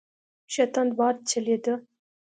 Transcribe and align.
ښه 0.53 0.65
تند 0.73 0.91
باد 0.97 1.15
چلیده. 1.29 1.73